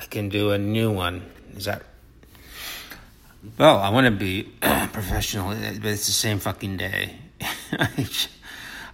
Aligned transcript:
I 0.00 0.06
can 0.06 0.30
do 0.30 0.52
a 0.52 0.56
new 0.56 0.90
one. 0.90 1.22
Is 1.54 1.66
that? 1.66 1.82
Well, 3.58 3.76
I 3.78 3.90
want 3.90 4.06
to 4.06 4.10
be 4.10 4.44
professional, 4.62 5.50
but 5.50 5.84
it's 5.84 6.06
the 6.06 6.12
same 6.12 6.38
fucking 6.38 6.78
day. 6.78 7.16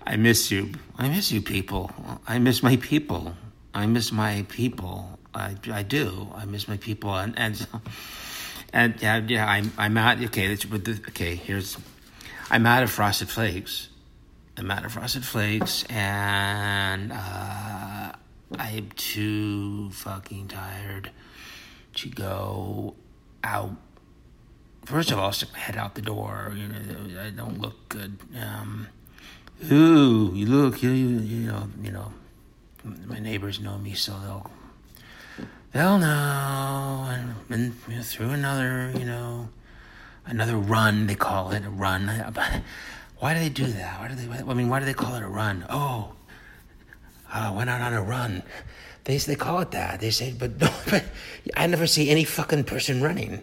I 0.04 0.16
miss 0.16 0.50
you. 0.50 0.72
I 0.98 1.08
miss 1.08 1.30
you, 1.30 1.40
people. 1.40 1.92
I 2.27 2.40
miss 2.40 2.61
my 2.61 2.74
people. 2.77 3.37
I 3.72 3.87
miss 3.87 4.11
my 4.11 4.45
people. 4.49 5.21
I, 5.33 5.54
I 5.71 5.85
do. 5.85 6.29
I 6.35 6.45
miss 6.45 6.67
my 6.67 6.77
people, 6.77 7.15
and 7.15 7.38
and 7.38 7.69
and 8.73 9.01
yeah, 9.01 9.23
yeah. 9.25 9.47
I'm 9.47 9.73
I'm 9.79 9.97
out. 9.97 10.21
Okay, 10.21 10.53
the, 10.57 11.01
okay. 11.11 11.37
Here's 11.37 11.79
I'm 12.51 12.67
out 12.67 12.83
of 12.83 12.91
frosted 12.91 13.29
flakes. 13.29 13.91
I'm 14.57 14.71
out 14.73 14.85
of 14.85 14.93
frosted 14.93 15.25
flakes, 15.25 15.85
and 15.85 17.12
uh, 17.12 17.85
I'm 18.55 18.91
too 18.97 19.91
fucking 19.91 20.48
tired 20.48 21.10
to 21.95 22.09
go 22.09 22.95
out. 23.42 23.77
First 24.84 25.10
of 25.10 25.19
all, 25.19 25.32
stick 25.32 25.52
my 25.52 25.59
head 25.59 25.77
out 25.77 25.95
the 25.96 26.02
door. 26.02 26.55
You 26.55 26.69
know, 26.69 27.20
I 27.20 27.30
don't 27.30 27.60
look 27.60 27.88
good. 27.88 28.19
Um, 28.41 28.88
ooh, 29.70 30.30
you 30.32 30.46
look, 30.46 30.82
you, 30.82 30.91
you, 30.91 31.19
you 31.19 31.46
know, 31.48 31.69
you 31.82 31.91
know. 31.91 32.12
My 33.05 33.19
neighbors 33.19 33.59
know 33.59 33.78
me, 33.78 33.95
so 33.95 34.12
they'll 34.20 34.50
they'll 35.72 35.98
know. 35.98 37.06
I've 37.08 37.48
been 37.48 37.72
through 37.72 38.30
another, 38.30 38.92
you 38.97 39.05
know, 39.05 39.48
another 40.24 40.56
run. 40.56 41.08
They 41.08 41.16
call 41.16 41.50
it 41.50 41.64
a 41.64 41.70
run. 41.70 42.06
Why 43.19 43.34
do 43.34 43.41
they 43.41 43.48
do 43.48 43.66
that? 43.66 44.00
Why 44.00 44.08
do 44.08 44.14
they? 44.14 44.28
I 44.28 44.55
mean, 44.55 44.69
why 44.69 44.78
do 44.78 44.84
they 44.84 44.94
call 44.94 45.14
it 45.14 45.22
a 45.22 45.27
run? 45.27 45.64
Oh, 45.70 46.12
I 47.32 47.50
went 47.50 47.70
out 47.70 47.80
on 47.80 47.92
a 47.92 48.02
run. 48.02 48.42
They 49.04 49.18
they 49.18 49.36
call 49.36 49.60
it 49.60 49.70
that. 49.72 50.00
They 50.00 50.10
say, 50.10 50.34
but 50.36 50.56
no, 50.60 50.70
but 50.90 51.04
I 51.56 51.66
never 51.66 51.86
see 51.86 52.10
any 52.10 52.24
fucking 52.24 52.64
person 52.64 53.02
running. 53.02 53.42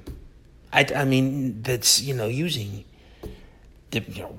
I, 0.72 0.86
I 0.96 1.06
mean, 1.06 1.62
that's 1.62 2.02
you 2.02 2.14
know 2.14 2.28
using 2.28 2.84
the, 3.92 4.02
you 4.02 4.24
know 4.24 4.36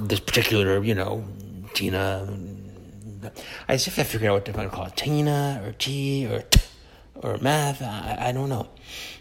this 0.00 0.20
particular 0.20 0.82
you 0.82 0.94
know 0.94 1.24
Tina. 1.74 2.28
I 3.68 3.76
see 3.76 3.90
if 3.90 3.98
I 3.98 4.02
figure 4.02 4.30
out 4.30 4.34
what 4.34 4.44
they're 4.44 4.54
going 4.54 4.68
to 4.68 4.74
call 4.74 4.86
it, 4.86 4.96
Tina 4.96 5.62
or 5.64 5.72
T 5.72 6.26
or 6.26 6.42
or 7.14 7.38
meth. 7.38 7.82
I, 7.82 8.16
I 8.28 8.32
don't 8.32 8.48
know. 8.48 8.68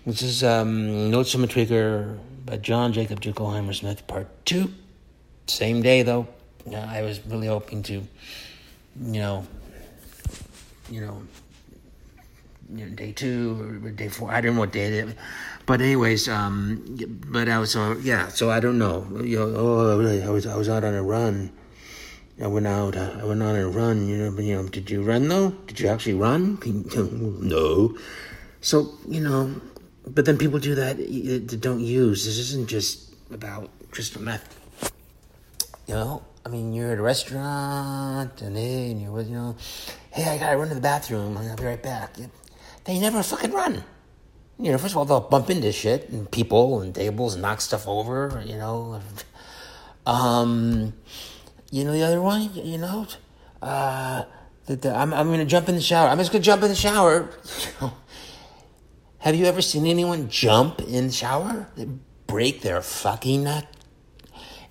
This 0.05 0.21
is 0.23 0.43
um, 0.43 1.11
Notes 1.11 1.31
from 1.31 1.43
a 1.43 1.47
Tweaker 1.47 2.17
by 2.45 2.57
John 2.57 2.93
Jacob 2.93 3.21
Jingleheimer 3.21 3.73
Schmidt, 3.73 4.07
part 4.07 4.27
two. 4.45 4.73
Same 5.47 5.81
day 5.81 6.01
though. 6.01 6.27
Uh, 6.65 6.75
I 6.75 7.01
was 7.01 7.25
really 7.25 7.47
hoping 7.47 7.83
to, 7.83 8.03
you 8.99 9.19
know, 9.19 9.47
you 10.89 11.01
know, 11.01 11.21
you 12.73 12.85
know, 12.85 12.95
day 12.95 13.11
two 13.11 13.79
or 13.83 13.89
day 13.91 14.09
four. 14.09 14.31
I 14.31 14.41
don't 14.41 14.55
know 14.55 14.61
what 14.61 14.71
day 14.71 14.85
it 14.85 14.93
is. 14.93 15.15
But 15.65 15.81
anyways, 15.81 16.27
um, 16.29 16.97
but 17.27 17.47
I 17.47 17.59
was 17.59 17.71
so 17.71 17.97
yeah. 18.01 18.27
So 18.27 18.49
I 18.49 18.59
don't 18.59 18.77
know. 18.77 19.07
You 19.21 19.39
know, 19.39 19.53
oh, 19.55 20.25
I 20.25 20.29
was 20.29 20.47
I 20.47 20.55
was 20.55 20.69
out 20.69 20.83
on 20.83 20.93
a 20.93 21.03
run. 21.03 21.51
I 22.41 22.47
went 22.47 22.67
out. 22.67 22.97
Uh, 22.97 23.17
I 23.21 23.25
went 23.25 23.43
on 23.43 23.55
a 23.55 23.67
run. 23.69 24.07
You 24.07 24.17
know, 24.17 24.31
but 24.31 24.43
you 24.43 24.55
know, 24.55 24.67
did 24.67 24.89
you 24.89 25.03
run 25.03 25.27
though? 25.27 25.51
Did 25.67 25.79
you 25.79 25.87
actually 25.87 26.15
run? 26.15 26.59
no. 27.41 27.97
So 28.61 28.97
you 29.07 29.21
know, 29.21 29.61
but 30.07 30.25
then 30.25 30.37
people 30.37 30.59
do 30.59 30.75
that. 30.75 30.97
That 30.97 31.61
don't 31.61 31.81
use. 31.81 32.25
This 32.25 32.37
isn't 32.37 32.67
just 32.67 33.13
about 33.31 33.69
crystal 33.91 34.21
meth. 34.21 34.59
You 35.87 35.95
know, 35.95 36.23
I 36.45 36.49
mean, 36.49 36.73
you're 36.73 36.91
at 36.91 36.99
a 36.99 37.01
restaurant 37.01 38.41
and 38.41 38.57
hey, 38.57 38.91
and 38.91 39.01
you're 39.01 39.21
you 39.21 39.35
know, 39.35 39.55
hey, 40.11 40.27
I 40.27 40.37
gotta 40.37 40.57
run 40.57 40.69
to 40.69 40.75
the 40.75 40.81
bathroom. 40.81 41.37
I'll 41.37 41.55
be 41.55 41.63
right 41.63 41.81
back. 41.81 42.15
They 42.85 42.99
never 42.99 43.21
fucking 43.21 43.51
run. 43.51 43.83
You 44.57 44.71
know, 44.71 44.77
first 44.77 44.93
of 44.93 44.97
all, 44.97 45.05
they'll 45.05 45.19
bump 45.19 45.49
into 45.49 45.71
shit 45.71 46.09
and 46.09 46.29
people 46.29 46.81
and 46.81 46.93
tables 46.93 47.33
and 47.33 47.41
knock 47.41 47.61
stuff 47.61 47.87
over. 47.87 48.43
You 48.45 48.57
know, 48.57 49.01
um, 50.05 50.93
you 51.71 51.83
know 51.83 51.93
the 51.93 52.03
other 52.03 52.21
one. 52.21 52.49
You 52.53 52.77
know, 52.77 53.07
uh, 53.61 54.23
the, 54.65 54.75
the, 54.75 54.95
I'm 54.95 55.13
I'm 55.13 55.29
gonna 55.29 55.45
jump 55.45 55.69
in 55.69 55.75
the 55.75 55.81
shower. 55.81 56.09
I'm 56.09 56.17
just 56.17 56.31
gonna 56.31 56.43
jump 56.43 56.63
in 56.63 56.69
the 56.69 56.75
shower. 56.75 57.29
Have 59.19 59.35
you 59.35 59.45
ever 59.45 59.61
seen 59.61 59.85
anyone 59.85 60.29
jump 60.29 60.81
in 60.81 61.07
the 61.07 61.13
shower? 61.13 61.69
They 61.75 61.87
break 62.25 62.61
their 62.61 62.81
fucking 62.81 63.43
nut, 63.43 63.67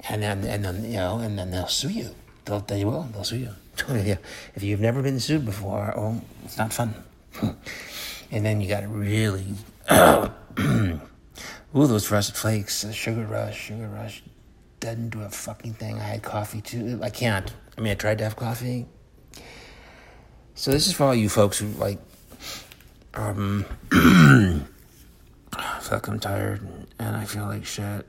and 0.08 0.22
then 0.22 0.44
and 0.44 0.64
then 0.64 0.84
you 0.84 0.96
know, 0.96 1.18
and 1.18 1.38
then 1.38 1.50
they'll 1.50 1.68
sue 1.68 1.90
you. 1.90 2.14
They'll 2.44 2.60
they 2.60 2.84
will. 2.84 3.02
They'll 3.12 3.24
sue 3.24 3.38
you. 3.38 3.50
if 4.54 4.62
you've 4.62 4.80
never 4.80 5.02
been 5.02 5.20
sued 5.20 5.44
before, 5.44 5.94
oh, 5.96 6.20
it's 6.44 6.58
not 6.58 6.72
fun. 6.72 6.94
and 8.30 8.44
then 8.44 8.60
you 8.60 8.68
got 8.68 8.80
to 8.80 8.88
really 8.88 9.54
Ooh, 11.76 11.86
those 11.86 12.06
frosted 12.06 12.36
flakes, 12.36 12.84
sugar 12.92 13.24
rush, 13.24 13.66
sugar 13.66 13.88
rush, 13.88 14.22
doesn't 14.80 15.10
do 15.10 15.22
a 15.22 15.28
fucking 15.28 15.74
thing. 15.74 15.98
I 15.98 16.04
had 16.04 16.22
coffee 16.22 16.60
too. 16.60 17.00
I 17.02 17.10
can't. 17.10 17.52
I 17.76 17.80
mean, 17.80 17.92
I 17.92 17.94
tried 17.94 18.18
to 18.18 18.24
have 18.24 18.36
coffee. 18.36 18.86
So 20.54 20.70
this 20.70 20.86
is 20.86 20.92
for 20.92 21.04
all 21.04 21.14
you 21.14 21.28
folks 21.28 21.58
who 21.58 21.68
like, 21.68 21.98
um, 23.14 23.64
fuck, 25.80 26.08
I'm 26.08 26.20
tired 26.20 26.60
and 26.98 27.16
I 27.16 27.24
feel 27.24 27.44
like 27.44 27.64
shit. 27.64 28.06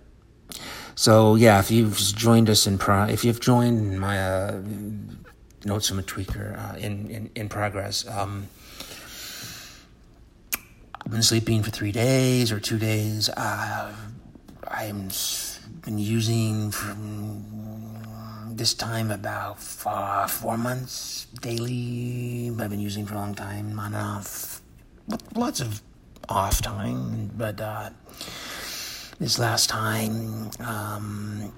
So 0.95 1.35
yeah, 1.35 1.59
if 1.59 1.71
you've 1.71 1.97
joined 1.97 2.49
us 2.49 2.67
in 2.67 2.77
pro, 2.77 3.05
if 3.05 3.23
you've 3.23 3.39
joined 3.39 3.99
my 3.99 4.21
uh, 4.21 4.61
notes 5.65 5.87
from 5.87 5.99
a 5.99 6.03
tweaker 6.03 6.57
uh, 6.57 6.77
in, 6.77 7.09
in 7.09 7.29
in 7.35 7.49
progress, 7.49 8.07
um, 8.07 8.47
I've 11.03 11.11
been 11.11 11.23
sleeping 11.23 11.63
for 11.63 11.71
three 11.71 11.91
days 11.91 12.51
or 12.51 12.59
two 12.59 12.77
days. 12.77 13.29
Uh, 13.29 13.93
I'm 14.67 15.09
been 15.81 15.97
using 15.97 16.71
from 16.71 17.43
this 18.55 18.73
time 18.73 19.09
about 19.09 19.59
four, 19.59 20.27
four 20.27 20.57
months 20.57 21.25
daily. 21.41 22.51
I've 22.59 22.69
been 22.69 22.79
using 22.79 23.05
for 23.05 23.15
a 23.15 23.17
long 23.17 23.33
time 23.33 23.79
on 23.79 23.95
off. 23.95 24.61
Lots 25.35 25.59
of 25.59 25.81
off 26.29 26.61
time, 26.61 27.31
but 27.35 27.59
uh, 27.59 27.89
this 29.21 29.37
last 29.37 29.69
time, 29.69 30.49
um, 30.61 31.53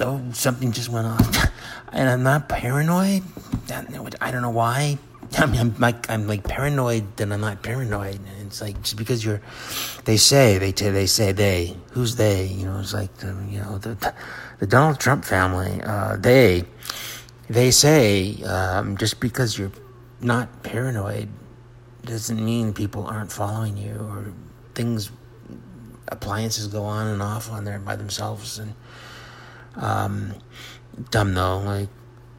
oh, 0.00 0.20
something 0.32 0.72
just 0.72 0.88
went 0.88 1.06
off, 1.06 1.46
and 1.92 2.08
I'm 2.08 2.24
not 2.24 2.48
paranoid. 2.48 3.22
I 4.20 4.30
don't 4.32 4.42
know 4.42 4.50
why. 4.50 4.98
I 5.38 5.46
mean, 5.46 5.60
I'm 5.60 5.76
like 5.78 6.10
I'm 6.10 6.26
like 6.26 6.42
paranoid, 6.42 7.16
then 7.16 7.30
I'm 7.30 7.40
not 7.40 7.62
paranoid. 7.62 8.16
And 8.16 8.46
it's 8.48 8.60
like 8.60 8.82
just 8.82 8.96
because 8.96 9.24
you're, 9.24 9.40
they 10.04 10.16
say 10.16 10.58
they 10.58 10.72
t- 10.72 10.90
they 10.90 11.06
say 11.06 11.30
they 11.30 11.76
who's 11.92 12.16
they? 12.16 12.46
You 12.46 12.66
know, 12.66 12.80
it's 12.80 12.92
like 12.92 13.14
the, 13.18 13.28
you 13.48 13.60
know 13.60 13.78
the 13.78 14.12
the 14.58 14.66
Donald 14.66 14.98
Trump 14.98 15.24
family. 15.24 15.80
Uh, 15.84 16.16
they 16.16 16.64
they 17.48 17.70
say 17.70 18.42
um, 18.42 18.96
just 18.96 19.20
because 19.20 19.56
you're 19.56 19.72
not 20.20 20.64
paranoid 20.64 21.28
doesn't 22.04 22.44
mean 22.44 22.72
people 22.72 23.06
aren't 23.06 23.30
following 23.30 23.76
you 23.76 23.94
or 24.10 24.32
things 24.74 25.10
appliances 26.08 26.66
go 26.66 26.84
on 26.84 27.06
and 27.06 27.22
off 27.22 27.50
on 27.50 27.64
there 27.64 27.78
by 27.78 27.96
themselves 27.96 28.58
and 28.58 28.74
um, 29.76 30.34
dumb 31.10 31.34
though 31.34 31.58
like 31.58 31.88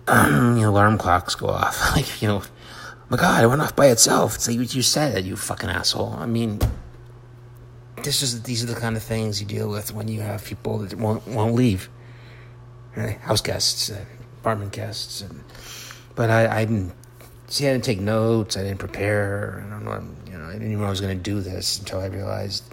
you 0.09 0.61
know 0.61 0.69
alarm 0.69 0.97
clocks 0.97 1.35
go 1.35 1.47
off 1.47 1.79
like 1.95 2.21
you 2.21 2.27
know 2.27 2.41
my 3.09 3.17
God, 3.17 3.43
it 3.43 3.47
went 3.47 3.61
off 3.61 3.75
by 3.75 3.87
itself. 3.87 4.35
It's 4.35 4.47
like 4.47 4.57
what 4.57 4.75
you 4.75 4.81
said, 4.81 5.23
you 5.25 5.37
fucking 5.37 5.69
asshole. 5.69 6.13
I 6.17 6.25
mean, 6.25 6.59
this 8.03 8.21
is 8.21 8.43
these 8.43 8.63
are 8.63 8.67
the 8.67 8.79
kind 8.79 8.97
of 8.97 9.03
things 9.03 9.39
you 9.39 9.47
deal 9.47 9.69
with 9.69 9.93
when 9.93 10.09
you 10.09 10.21
have 10.21 10.43
people 10.43 10.79
that 10.79 10.93
won't 10.95 11.25
won't 11.27 11.55
leave. 11.55 11.89
House 13.21 13.41
guests, 13.41 13.91
uh, 13.91 14.03
apartment 14.41 14.71
guests, 14.71 15.21
and, 15.21 15.43
but 16.15 16.31
I, 16.31 16.61
I 16.61 16.65
didn't 16.65 16.93
see. 17.47 17.67
I 17.67 17.71
didn't 17.71 17.85
take 17.85 17.99
notes. 17.99 18.57
I 18.57 18.63
didn't 18.63 18.79
prepare. 18.79 19.63
I 19.65 19.69
don't 19.69 19.85
know. 19.85 20.03
You 20.29 20.37
know, 20.37 20.45
I 20.45 20.53
didn't 20.53 20.71
even 20.71 20.81
know 20.81 20.87
I 20.87 20.89
was 20.89 20.99
going 20.99 21.15
to 21.17 21.23
do 21.23 21.39
this 21.39 21.79
until 21.79 22.01
I 22.01 22.07
realized 22.07 22.63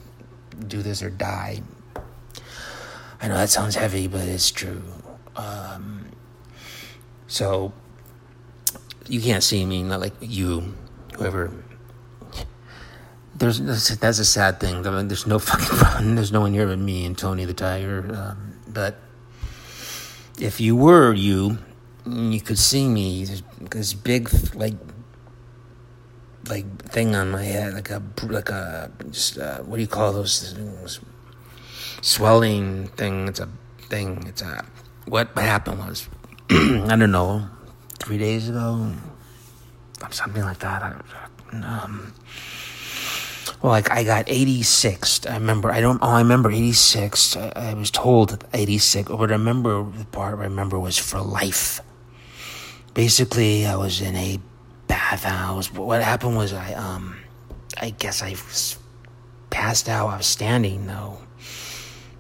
do 0.69 0.83
this 0.83 1.03
or 1.03 1.11
die. 1.11 1.63
I 3.21 3.29
know 3.29 3.35
that 3.35 3.51
sounds 3.51 3.75
heavy, 3.75 4.07
but 4.07 4.29
it's 4.29 4.51
true. 4.51 4.83
Um, 5.37 6.11
so 7.27 7.73
you 9.09 9.21
can't 9.21 9.43
see 9.43 9.65
me, 9.65 9.83
not 9.83 10.01
like 10.01 10.15
you, 10.21 10.75
whoever. 11.17 11.53
There's 13.37 13.61
that's 13.61 14.19
a 14.19 14.25
sad 14.25 14.61
thing. 14.61 14.83
There's 14.83 15.27
no 15.27 15.39
fucking 15.41 15.77
fun. 15.77 16.15
There's 16.15 16.33
no 16.33 16.41
one 16.41 16.53
here 16.53 16.67
but 16.67 16.79
me 16.79 17.05
and 17.05 17.17
Tony 17.17 17.45
the 17.45 17.55
Tiger. 17.55 18.07
Um, 18.15 18.61
but 18.69 18.97
if 20.39 20.61
you 20.61 20.77
were 20.77 21.13
you, 21.13 21.59
you 22.07 22.41
could 22.41 22.59
see 22.59 22.89
me. 22.89 23.25
There's 23.25 23.43
this 23.71 23.95
big 23.95 24.31
like 24.55 24.75
like 26.49 26.67
thing 26.91 27.15
on 27.15 27.31
my 27.31 27.43
head, 27.43 27.75
like 27.75 27.91
a 27.91 28.03
like 28.23 28.51
a 28.51 28.91
just 29.11 29.39
uh, 29.39 29.59
what 29.59 29.77
do 29.77 29.83
you 29.83 29.89
call 29.89 30.13
those 30.13 30.53
things? 30.53 31.01
Swelling 32.03 32.89
thing. 32.89 33.29
It's 33.29 33.41
a 33.41 33.49
thing. 33.89 34.25
It's 34.27 34.43
a 34.43 34.65
what 35.07 35.29
happened 35.37 35.79
was 35.79 36.09
I 36.51 36.97
don't 36.97 37.11
know 37.11 37.49
three 37.99 38.19
days 38.19 38.49
ago, 38.49 38.93
something 40.11 40.43
like 40.43 40.59
that. 40.59 41.05
Um, 41.53 42.13
well, 43.63 43.73
like 43.73 43.91
I 43.91 44.05
got 44.05 44.27
86th. 44.27 45.31
I 45.31 45.35
remember. 45.35 45.71
I 45.71 45.81
don't. 45.81 45.99
Oh, 46.03 46.11
I 46.11 46.19
remember 46.19 46.51
86th. 46.51 47.57
I, 47.57 47.71
I 47.71 47.75
was 47.75 47.91
told 47.91 48.45
86. 48.53 49.11
But 49.11 49.31
I 49.31 49.35
remember 49.35 49.83
the 49.91 50.05
part 50.07 50.39
I 50.39 50.43
remember 50.43 50.79
was 50.79 50.99
for 50.99 51.21
life. 51.21 51.81
Basically, 52.93 53.67
I 53.67 53.77
was 53.77 54.01
in 54.01 54.17
a 54.17 54.39
bathhouse. 55.15 55.73
What 55.73 56.03
happened 56.03 56.37
was 56.37 56.53
I 56.53 56.75
um, 56.75 57.17
I 57.81 57.91
guess 57.91 58.23
I 58.23 58.35
passed 59.51 59.89
out. 59.89 60.09
I 60.09 60.17
was 60.17 60.27
standing 60.27 60.87
though, 60.87 61.19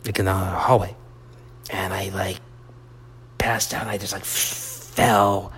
like 0.04 0.18
in 0.18 0.26
the 0.26 0.34
hallway, 0.34 0.94
and 1.70 1.92
I 1.92 2.10
like 2.10 2.38
passed 3.38 3.74
out. 3.74 3.86
I 3.86 3.98
just 3.98 4.12
like 4.12 4.24
fell 4.24 5.52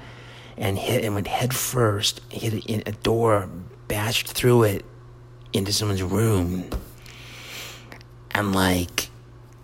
and 0.56 0.78
hit 0.78 1.04
and 1.04 1.14
went 1.14 1.26
head 1.26 1.54
first, 1.54 2.20
hit 2.30 2.88
a 2.88 2.92
door, 2.92 3.48
bashed 3.88 4.28
through 4.28 4.62
it 4.64 4.84
into 5.52 5.72
someone's 5.72 6.02
room. 6.02 6.70
And 8.30 8.54
like, 8.54 9.08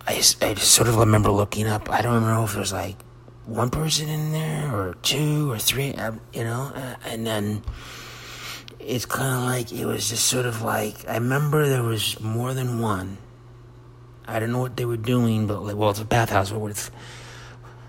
I, 0.07 0.15
I 0.15 0.55
just 0.55 0.73
sort 0.73 0.89
of 0.89 0.97
remember 0.97 1.31
looking 1.31 1.67
up. 1.67 1.91
I 1.91 2.03
don't 2.03 2.23
know 2.23 2.45
if 2.45 2.55
it 2.55 2.59
was 2.59 2.73
like 2.73 2.97
one 3.47 3.71
person 3.71 4.09
in 4.09 4.33
there 4.33 4.75
or 4.75 4.95
two 5.03 5.51
or 5.51 5.59
three, 5.59 5.95
um, 5.95 6.21
you 6.33 6.45
know, 6.45 6.73
uh, 6.75 6.95
and 7.07 7.27
then 7.27 7.63
it's 8.79 9.07
kind 9.07 9.35
of 9.35 9.43
like 9.45 9.73
it 9.73 9.87
was 9.87 10.09
just 10.09 10.27
sort 10.27 10.47
of 10.47 10.63
like 10.63 11.09
I 11.09 11.15
remember 11.15 11.69
there 11.69 11.83
was 11.83 12.21
more 12.21 12.55
than 12.55 12.81
one. 12.81 13.19
I 14.27 14.39
don't 14.39 14.53
know 14.53 14.61
what 14.61 14.77
they 14.77 14.85
were 14.85 14.97
doing, 14.97 15.47
but 15.47 15.63
like, 15.63 15.77
well, 15.77 15.91
it's 15.91 16.01
a 16.01 16.05
bathhouse 16.05 16.53
with, 16.53 16.91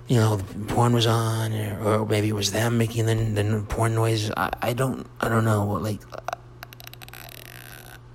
you 0.08 0.18
know, 0.18 0.38
the 0.38 0.66
porn 0.66 0.94
was 0.94 1.06
on, 1.06 1.54
or, 1.54 2.02
or 2.02 2.06
maybe 2.08 2.30
it 2.30 2.34
was 2.34 2.52
them 2.52 2.78
making 2.78 3.06
the, 3.06 3.16
the 3.16 3.66
porn 3.70 3.94
noise. 3.94 4.32
I, 4.36 4.50
I 4.62 4.74
don't, 4.74 5.08
I 5.22 5.30
don't 5.30 5.46
know. 5.46 5.66
Like, 5.66 6.02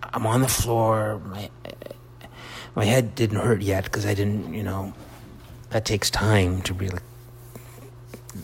I'm 0.02 0.26
on 0.26 0.42
the 0.42 0.48
floor. 0.48 1.20
My 1.26 1.50
my 2.74 2.84
head 2.84 3.14
didn't 3.14 3.38
hurt 3.38 3.62
yet 3.62 3.84
because 3.84 4.06
I 4.06 4.14
didn't, 4.14 4.52
you 4.52 4.62
know, 4.62 4.92
that 5.70 5.84
takes 5.84 6.10
time 6.10 6.62
to 6.62 6.74
really. 6.74 6.98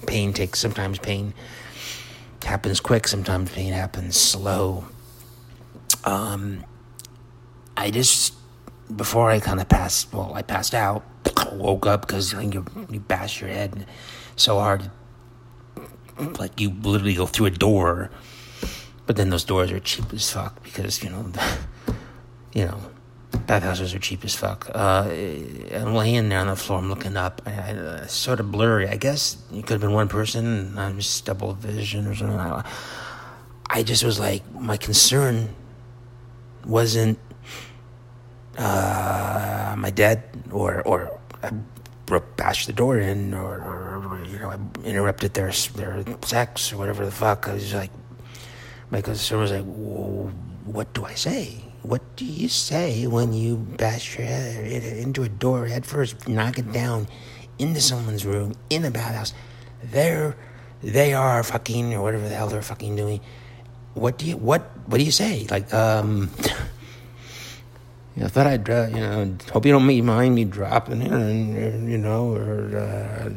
Pain 0.07 0.33
takes 0.33 0.59
sometimes 0.59 0.99
pain 0.99 1.35
happens 2.45 2.81
quick, 2.81 3.09
sometimes 3.09 3.51
pain 3.51 3.73
happens 3.73 4.17
slow. 4.17 4.85
Um, 6.05 6.65
I 7.77 7.91
just 7.91 8.35
before 8.95 9.31
I 9.31 9.41
kind 9.41 9.61
of 9.61 9.69
passed. 9.69 10.13
Well, 10.13 10.33
I 10.35 10.43
passed 10.43 10.75
out. 10.75 11.05
Woke 11.53 11.87
up 11.87 12.03
because 12.03 12.35
like, 12.35 12.53
you 12.53 12.65
you 12.91 13.01
bash 13.01 13.41
your 13.41 13.51
head 13.51 13.87
so 14.37 14.59
hard, 14.59 14.91
like 16.39 16.61
you 16.61 16.71
literally 16.71 17.15
go 17.15 17.27
through 17.27 17.47
a 17.47 17.51
door 17.51 18.11
but 19.07 19.17
then 19.17 19.31
those 19.31 19.45
doors 19.45 19.71
are 19.71 19.81
cheap 19.81 20.13
as 20.13 20.31
fuck 20.31 20.63
because 20.63 21.03
you 21.03 21.11
know, 21.11 21.31
you 22.53 22.65
know, 22.65 22.81
bathhouses 23.47 23.95
are 23.95 23.99
cheap 23.99 24.25
as 24.25 24.35
fuck. 24.35 24.71
Uh, 24.75 25.09
I'm 25.73 25.95
laying 25.95 26.29
there 26.29 26.41
on 26.41 26.47
the 26.47 26.57
floor. 26.57 26.79
I'm 26.79 26.89
looking 26.89 27.17
up. 27.17 27.43
I, 27.47 28.03
I 28.03 28.07
sort 28.07 28.41
of 28.41 28.51
blurry. 28.51 28.89
I 28.89 28.97
guess 28.97 29.37
it 29.53 29.63
could 29.67 29.75
have 29.75 29.81
been 29.81 29.93
one 29.93 30.09
person. 30.09 30.77
I'm 30.79 30.99
just 30.99 31.25
double 31.25 31.55
vision 31.55 32.07
or 32.07 32.15
something. 32.15 32.39
I, 32.39 32.65
I 33.69 33.83
just 33.83 34.05
was 34.05 34.19
like, 34.19 34.43
my 34.55 34.77
concern 34.77 35.49
wasn't 36.67 37.19
uh, 38.59 39.75
my 39.77 39.91
dad 39.91 40.23
or 40.51 40.83
or 40.83 41.19
I 41.43 41.51
bashed 42.37 42.67
the 42.67 42.73
door 42.73 42.99
in 42.99 43.35
or, 43.35 43.57
or, 43.57 44.25
you 44.27 44.39
know 44.39 44.51
I 44.51 44.59
interrupted 44.87 45.35
their 45.35 45.51
their 45.75 46.05
sex 46.23 46.73
or 46.73 46.77
whatever 46.79 47.05
the 47.05 47.11
fuck. 47.11 47.49
I 47.49 47.55
was 47.55 47.75
like, 47.75 47.91
my 48.91 49.01
concern 49.01 49.41
was 49.41 49.51
like, 49.51 49.65
what 49.65 50.93
do 50.95 51.05
I 51.05 51.15
say? 51.15 51.65
What 51.85 52.17
do 52.17 52.25
you 52.25 52.49
say 52.49 53.07
when 53.07 53.35
you 53.35 53.57
bash 53.57 54.17
your 54.17 54.27
head 54.27 54.65
into 54.65 55.23
a 55.23 55.29
door 55.29 55.67
head 55.67 55.85
first, 55.85 56.27
knock 56.27 56.59
it 56.59 56.73
down 56.73 57.09
into 57.59 57.79
someone's 57.83 58.25
room 58.25 58.55
in 58.71 58.87
a 58.87 58.91
bathhouse? 58.91 59.35
They're, 59.83 60.35
they 60.83 61.13
are 61.13 61.43
fucking 61.43 61.93
or 61.93 62.01
whatever 62.01 62.27
the 62.27 62.35
hell 62.35 62.49
they're 62.49 62.63
fucking 62.63 62.97
doing. 62.97 63.21
What 63.93 64.17
do 64.17 64.25
you 64.25 64.39
what 64.39 64.63
what 64.87 64.97
do 64.97 65.05
you 65.05 65.13
say? 65.13 65.47
Like 65.51 65.73
um. 65.75 66.31
I 68.17 68.29
thought 68.29 68.47
I'd, 68.47 68.71
uh, 68.71 68.87
you 68.91 69.01
know, 69.01 69.37
hope 69.53 69.67
you 69.67 69.73
don't 69.73 70.05
mind 70.05 70.37
me 70.37 70.45
dropping 70.45 71.03
in, 71.03 71.91
you 71.91 71.99
know, 71.99 72.33
or 72.33 72.79
uh, 72.79 73.31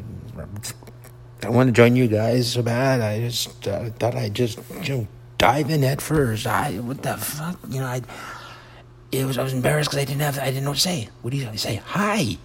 I 1.43 1.49
want 1.49 1.67
to 1.67 1.71
join 1.71 1.95
you 1.95 2.07
guys 2.07 2.51
so 2.51 2.61
bad. 2.61 3.01
I 3.01 3.19
just 3.19 3.67
uh, 3.67 3.89
thought 3.97 4.13
I'd 4.13 4.35
just, 4.35 4.59
you 4.83 4.89
know, 4.89 5.07
dive 5.39 5.71
in 5.71 5.81
head 5.81 5.99
first. 5.99 6.45
I 6.45 6.73
what 6.73 7.01
the 7.01 7.17
fuck, 7.17 7.57
you 7.69 7.79
know? 7.79 7.87
I 7.87 8.01
it 9.11 9.25
was 9.25 9.37
I 9.37 9.43
was 9.43 9.53
embarrassed 9.53 9.89
because 9.89 10.01
I 10.01 10.05
didn't 10.05 10.21
have 10.21 10.39
I 10.39 10.45
didn't 10.45 10.63
know 10.63 10.71
what 10.71 10.77
to 10.77 10.81
say. 10.81 11.09
What 11.21 11.31
do 11.31 11.37
you 11.37 11.57
say? 11.57 11.81
Hi. 11.85 12.37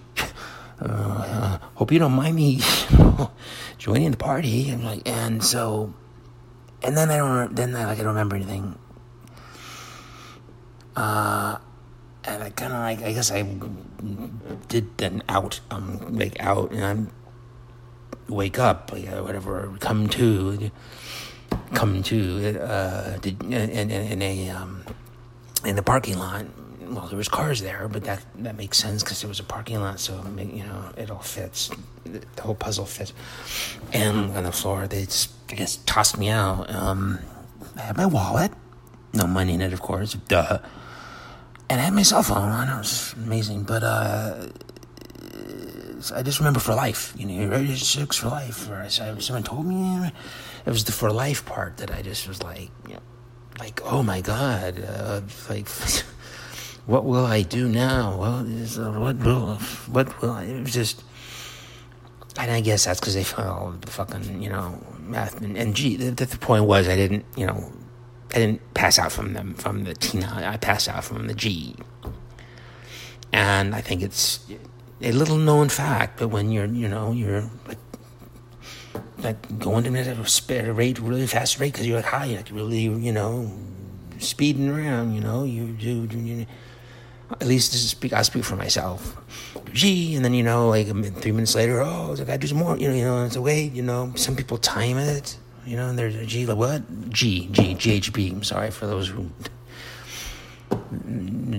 Uh, 0.81 1.59
hope 1.75 1.93
you 1.93 1.99
don't 1.99 2.13
mind 2.13 2.35
me 2.35 2.61
joining 3.79 4.11
the 4.11 4.17
party. 4.17 4.69
And 4.71 4.85
like, 4.85 5.09
and 5.09 5.43
so, 5.43 5.95
and 6.83 6.97
then 6.97 7.11
I 7.11 7.19
don't. 7.19 7.55
Then 7.55 7.77
I 7.77 7.87
like 7.87 7.99
I 7.99 8.03
don't 8.03 8.15
remember 8.15 8.37
anything. 8.37 8.79
Uh, 10.97 11.59
and 12.25 12.43
I 12.43 12.51
kind 12.51 12.73
of 12.73 12.81
like 12.81 13.03
I 13.03 13.13
guess 13.13 13.31
I 13.31 13.43
did 14.69 14.99
then 14.99 15.23
out. 15.29 15.61
um 15.71 16.17
like 16.19 16.41
out, 16.41 16.73
and 16.73 16.85
I'm 16.85 17.11
wake 18.29 18.59
up, 18.59 18.91
like, 18.93 19.07
whatever, 19.09 19.73
come 19.81 20.09
to 20.09 20.71
come 21.75 22.03
to 22.03 22.61
uh, 22.61 23.19
did, 23.19 23.43
in, 23.43 23.53
in, 23.53 23.91
in 23.91 24.23
a 24.23 24.51
um, 24.51 24.85
in 25.65 25.77
the 25.77 25.83
parking 25.83 26.19
lot. 26.19 26.47
Well, 26.81 27.07
there 27.07 27.17
was 27.17 27.29
cars 27.29 27.63
there, 27.63 27.89
but 27.89 28.05
that 28.05 28.21
that 28.45 28.57
makes 28.57 28.79
sense 28.79 29.03
because 29.03 29.25
it 29.25 29.27
was 29.27 29.41
a 29.41 29.45
parking 29.45 29.81
lot, 29.81 29.99
so 29.99 30.23
you 30.37 30.65
know 30.65 30.93
it 30.97 31.11
all 31.11 31.21
fits. 31.21 31.71
The 32.05 32.43
whole 32.43 32.55
puzzle 32.55 32.85
fits. 32.85 33.15
And 33.93 34.37
on 34.37 34.45
the 34.45 34.53
floor, 34.53 34.87
they 34.87 35.05
just 35.05 35.31
I 35.51 35.55
guess 35.55 35.77
tossed 35.87 36.19
me 36.19 36.29
out. 36.29 36.71
Um, 36.71 37.19
I 37.77 37.83
had 37.83 37.97
my 37.97 38.07
wallet, 38.07 38.53
no 39.15 39.27
money 39.27 39.55
in 39.55 39.63
it, 39.63 39.73
of 39.73 39.81
course, 39.81 40.15
duh. 40.29 40.59
And 41.71 41.81
I 41.81 41.85
had 41.85 41.95
my 41.95 42.03
cell 42.03 42.23
phone 42.23 42.49
on. 42.49 42.69
It 42.69 42.77
was 42.77 43.15
amazing, 43.17 43.63
but 43.63 43.83
uh, 43.83 44.49
I 46.15 46.23
just 46.23 46.39
remember 46.39 46.61
for 46.61 46.75
life. 46.75 47.15
You 47.17 47.27
know, 47.27 47.57
you're 47.57 47.77
six 47.77 48.17
for 48.17 48.29
life. 48.29 48.69
Or 48.69 48.89
someone 48.91 49.43
told 49.43 49.67
me 49.67 50.11
it 50.67 50.71
was 50.71 50.85
the 50.85 50.93
for 50.93 51.11
life 51.11 51.47
part 51.47 51.79
that 51.79 51.91
I 51.91 52.03
just 52.03 52.29
was 52.29 52.43
like, 52.43 52.71
you 52.87 52.95
like 53.59 53.81
oh 53.85 54.03
my 54.03 54.21
god, 54.21 54.83
uh, 54.87 55.21
like 55.49 55.69
what 56.87 57.05
will 57.05 57.27
I 57.27 57.43
do 57.43 57.69
now? 57.69 58.17
Well, 58.17 58.39
uh, 58.41 59.01
what 59.01 59.17
will 59.19 59.57
what 59.91 60.21
will 60.21 60.33
I? 60.33 60.45
It 60.45 60.63
was 60.63 60.73
just. 60.73 61.03
And 62.39 62.51
I 62.51 62.63
guess 62.63 62.87
that's 62.87 62.99
because 62.99 63.15
they 63.15 63.25
found 63.25 63.83
the 63.83 63.91
fucking, 63.91 64.43
you 64.43 64.49
know, 64.49 64.83
meth 65.01 65.43
and, 65.43 65.55
and 65.55 65.77
G. 65.77 65.97
The, 65.97 66.13
the, 66.13 66.39
point 66.39 66.65
was, 66.65 66.89
I 66.89 66.97
didn't, 66.97 67.27
you 67.37 67.47
know, 67.47 67.71
I 68.31 68.39
didn't 68.39 68.73
pass 68.73 68.99
out 68.99 69.13
from 69.13 69.35
them 69.35 69.53
from 69.53 69.85
the 69.85 69.93
T. 69.93 70.23
I 70.25 70.57
passed 70.57 70.89
out 70.89 71.05
from 71.05 71.27
the 71.27 71.35
G. 71.35 71.77
And 73.35 73.75
I 73.75 73.83
think 73.83 74.03
it's 74.03 74.41
a 75.03 75.13
little 75.13 75.37
known 75.37 75.69
fact, 75.69 76.19
but 76.19 76.29
when 76.29 76.51
you're, 76.51 76.67
you 76.67 76.89
know, 76.89 77.13
you're 77.13 77.51
like, 77.67 77.79
like 79.23 79.59
going 79.59 79.85
to 79.85 79.99
at 79.99 80.67
a 80.67 80.73
rate, 80.73 80.99
really 80.99 81.27
fast 81.27 81.61
rate, 81.61 81.73
because 81.73 81.87
you're 81.87 81.97
like 81.97 82.05
high, 82.05 82.27
like 82.27 82.51
really, 82.51 82.83
you 82.83 83.13
know, 83.13 83.51
speeding 84.19 84.69
around, 84.69 85.15
you 85.15 85.21
know, 85.21 85.45
you 85.45 85.69
do, 85.73 86.07
you, 86.17 86.47
at 87.41 87.47
least 87.47 87.73
this 87.73 87.83
is 87.83 87.91
speak, 87.91 88.13
I 88.13 88.23
speak 88.23 88.45
for 88.45 88.57
myself. 88.57 89.17
Gee, 89.73 90.15
and 90.17 90.25
then 90.25 90.35
you 90.35 90.43
know, 90.43 90.69
like 90.69 90.87
three 91.17 91.33
minutes 91.33 91.55
later, 91.55 91.81
oh, 91.81 92.13
I 92.13 92.25
gotta 92.25 92.39
do 92.39 92.47
some 92.47 92.59
more. 92.59 92.77
You 92.77 92.89
know, 92.89 92.95
you 92.95 93.05
know, 93.05 93.25
it's 93.25 93.37
a 93.37 93.43
way. 93.43 93.65
You 93.65 93.83
know, 93.83 94.13
some 94.17 94.37
people 94.37 94.59
time 94.59 94.99
it. 94.99 95.39
You 95.65 95.77
know, 95.77 95.89
and 95.89 95.99
there's 95.99 96.17
a 96.17 96.27
G, 96.27 96.45
like 96.45 96.59
what? 96.59 97.11
G, 97.11 97.49
G, 97.53 97.75
GHB. 97.75 98.33
I'm 98.33 98.45
sorry 98.45 98.71
for 98.71 98.87
those 98.87 99.09
who 99.09 99.31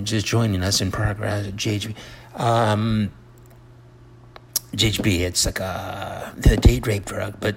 just 0.02 0.26
joining 0.26 0.62
us 0.62 0.80
in 0.80 0.92
progress. 0.92 1.46
GHB. 1.46 1.96
Um, 2.34 3.10
GHB, 4.74 5.20
it's 5.20 5.46
like 5.46 5.60
a 5.60 6.32
the 6.36 6.56
date 6.56 6.86
rape 6.86 7.04
drug, 7.04 7.34
but 7.40 7.56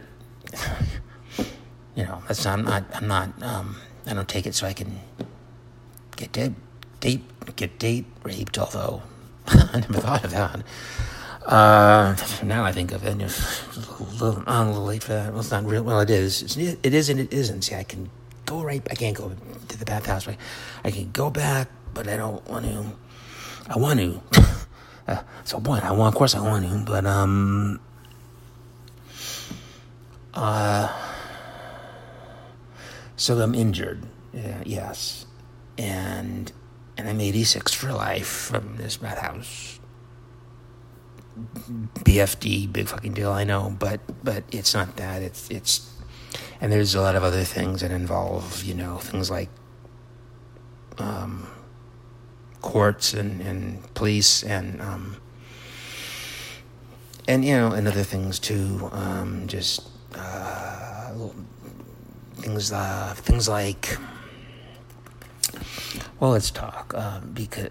you 1.95 2.03
know 2.03 2.21
that's 2.27 2.45
not. 2.45 2.59
I'm 2.59 2.65
not. 2.65 2.83
I'm 2.93 3.07
not. 3.07 3.43
Um, 3.43 3.77
I 4.05 4.13
don't 4.13 4.27
take 4.27 4.45
it 4.45 4.55
so 4.55 4.67
I 4.67 4.74
can 4.74 5.00
get 6.15 6.31
date, 6.31 6.53
date 7.00 7.55
get 7.55 7.79
date 7.79 8.05
raped. 8.24 8.57
Although 8.57 9.01
I 9.47 9.79
never 9.79 10.00
thought 10.00 10.24
of 10.24 10.31
that. 10.31 10.63
Uh, 11.47 12.13
now 12.43 12.65
I 12.65 12.74
think 12.74 12.91
of 12.91 13.05
it, 13.05 13.21
it's 13.21 13.63
a 13.77 14.03
little, 14.03 14.43
I'm 14.47 14.67
a 14.67 14.71
little 14.71 14.83
late 14.83 15.01
for 15.01 15.13
that. 15.13 15.31
Well, 15.31 15.39
it's 15.39 15.50
not 15.50 15.63
real. 15.63 15.81
Well, 15.81 16.01
it 16.01 16.09
is. 16.09 16.43
It's, 16.43 16.57
it 16.57 16.93
is 16.93 17.09
and 17.09 17.21
it 17.21 17.31
isn't. 17.31 17.62
See, 17.62 17.74
I 17.74 17.83
can 17.83 18.09
go 18.45 18.62
right. 18.62 18.86
I 18.91 18.95
can't 18.95 19.15
go 19.15 19.31
to 19.69 19.77
the 19.77 19.86
bathhouse. 19.86 20.27
I 20.83 20.91
can 20.91 21.09
go 21.12 21.29
back, 21.29 21.69
but 21.93 22.09
I 22.09 22.17
don't 22.17 22.45
want 22.50 22.65
to. 22.65 22.86
I 23.69 23.77
want 23.77 24.00
to. 24.00 24.21
Uh, 25.08 25.22
so 25.44 25.60
boy, 25.60 25.80
I 25.82 25.92
want, 25.92 26.14
of 26.14 26.18
course, 26.18 26.36
I 26.36 26.42
want 26.42 26.66
him, 26.66 26.84
but 26.84 27.06
um, 27.06 27.80
uh, 30.34 30.92
so 33.16 33.40
I'm 33.40 33.56
injured. 33.56 34.04
Yes, 34.66 35.26
and 35.78 36.52
and 36.98 37.08
I'm 37.08 37.22
86 37.22 37.74
for 37.74 37.92
life 37.92 38.28
from 38.28 38.78
this 38.78 38.98
bathhouse. 38.98 39.80
BFD, 42.00 42.72
big 42.72 42.88
fucking 42.88 43.14
deal, 43.14 43.32
I 43.32 43.44
know, 43.44 43.76
but 43.80 44.02
but 44.24 44.44
it's 44.52 44.74
not 44.74 44.96
that. 44.98 45.22
It's 45.22 45.50
it's, 45.50 45.94
and 46.60 46.72
there's 46.72 46.96
a 46.96 47.02
lot 47.02 47.16
of 47.16 47.24
other 47.24 47.44
things 47.44 47.82
that 47.82 47.92
involve, 47.92 48.64
you 48.64 48.74
know, 48.74 48.98
things 48.98 49.30
like 49.30 49.50
um, 50.98 51.48
courts 52.62 53.14
and, 53.14 53.42
and 53.42 53.94
police 53.94 54.44
and 54.44 54.82
um, 54.82 55.18
and 57.28 57.46
you 57.46 57.56
know 57.56 57.72
and 57.72 57.88
other 57.88 58.04
things 58.04 58.40
too. 58.40 58.90
Um, 58.92 59.48
just 59.48 59.88
uh, 60.16 61.12
things 62.36 62.72
uh, 62.72 63.14
things 63.18 63.48
like 63.48 63.98
well, 66.20 66.32
let's 66.32 66.52
talk 66.52 66.94
uh, 66.96 67.20
because 67.20 67.70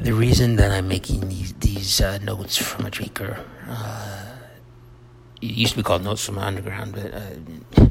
the 0.00 0.12
reason 0.12 0.56
that 0.56 0.70
I'm 0.70 0.88
making 0.88 1.28
these 1.28 1.52
these 1.54 2.00
uh, 2.00 2.18
notes 2.18 2.56
from 2.56 2.86
a 2.86 2.90
tweaker. 2.90 3.44
Uh, 3.66 4.24
it 5.40 5.50
used 5.50 5.72
to 5.72 5.78
be 5.78 5.82
called 5.84 6.02
Notes 6.02 6.24
from 6.26 6.36
Underground, 6.38 6.92
but 6.92 7.14
uh, 7.14 7.86